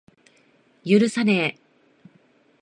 [0.83, 1.61] 許さねぇ。